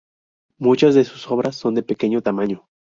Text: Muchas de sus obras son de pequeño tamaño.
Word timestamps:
Muchas 0.57 0.95
de 0.95 1.03
sus 1.05 1.29
obras 1.29 1.55
son 1.55 1.75
de 1.75 1.83
pequeño 1.83 2.23
tamaño. 2.23 2.67